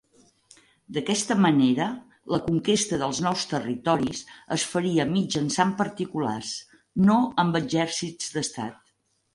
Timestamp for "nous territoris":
3.27-4.25